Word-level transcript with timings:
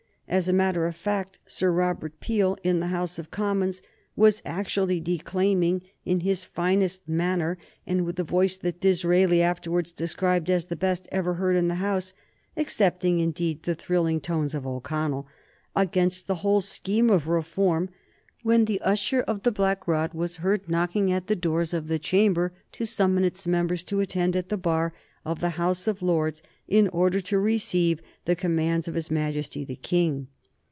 As 0.27 0.47
a 0.47 0.53
matter 0.53 0.87
of 0.87 0.95
fact, 0.95 1.39
Sir 1.45 1.73
Robert 1.73 2.21
Peel, 2.21 2.55
in 2.63 2.79
the 2.79 2.87
House 2.87 3.19
of 3.19 3.31
Commons, 3.31 3.81
was 4.15 4.41
actually 4.45 5.01
declaiming, 5.01 5.81
in 6.05 6.21
his 6.21 6.45
finest 6.45 7.05
manner, 7.09 7.57
and 7.85 8.05
with 8.05 8.17
a 8.17 8.23
voice 8.23 8.55
that 8.55 8.79
Disraeli 8.79 9.41
afterwards 9.41 9.91
described 9.91 10.49
as 10.49 10.67
the 10.67 10.77
best 10.77 11.05
ever 11.11 11.33
heard 11.33 11.57
in 11.57 11.67
the 11.67 11.75
House, 11.75 12.13
excepting 12.55 13.19
indeed 13.19 13.63
"the 13.63 13.75
thrilling 13.75 14.21
tones 14.21 14.55
of 14.55 14.65
O'Connell," 14.65 15.27
against 15.75 16.27
the 16.27 16.35
whole 16.35 16.61
scheme 16.61 17.09
of 17.09 17.27
reform, 17.27 17.89
when 18.41 18.63
the 18.63 18.79
Usher 18.83 19.19
of 19.23 19.43
the 19.43 19.51
Black 19.51 19.85
Rod 19.85 20.13
was 20.13 20.37
heard 20.37 20.69
knocking 20.69 21.11
at 21.11 21.27
the 21.27 21.35
doors 21.35 21.73
of 21.73 21.89
the 21.89 21.99
Chamber 21.99 22.53
to 22.71 22.85
summon 22.85 23.25
its 23.25 23.45
members 23.45 23.83
to 23.83 23.99
attend 23.99 24.37
at 24.37 24.47
the 24.47 24.55
bar 24.55 24.93
of 25.23 25.39
the 25.39 25.49
House 25.51 25.85
of 25.87 26.01
Lords, 26.01 26.41
in 26.67 26.87
order 26.87 27.21
to 27.21 27.37
receive 27.37 28.01
the 28.25 28.35
commands 28.35 28.87
of 28.87 28.95
his 28.95 29.11
Majesty 29.11 29.63
the 29.65 29.75
King. 29.75 30.25